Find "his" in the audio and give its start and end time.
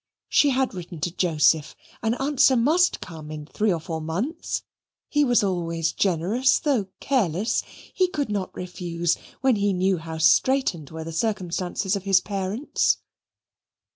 12.05-12.19